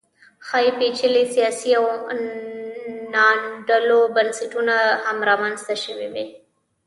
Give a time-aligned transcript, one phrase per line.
[0.47, 1.85] ښايي پېچلي سیاسي او
[3.13, 6.25] ناانډوله بنسټونه هم رامنځته شوي وي